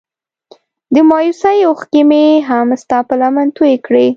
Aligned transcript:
د 0.93 0.95
مايوسۍ 1.09 1.57
اوښکې 1.65 2.01
مې 2.09 2.23
هم 2.47 2.67
ستا 2.81 2.97
په 3.07 3.13
لمن 3.21 3.47
توی 3.57 3.73
کړې. 3.85 4.07